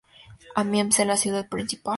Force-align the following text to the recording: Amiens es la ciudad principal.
Amiens 0.55 0.99
es 0.99 1.05
la 1.05 1.15
ciudad 1.15 1.47
principal. 1.47 1.89